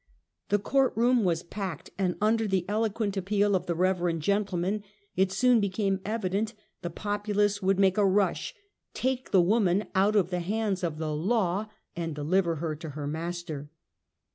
[0.49, 4.83] The court room was packed, and under the eloquent appeal of the reverend gentleman,
[5.15, 8.55] it soon became evident the populace would make a rush,
[8.95, 13.05] take the woman out of the hands of the law, and deliver her to the
[13.05, 13.69] master.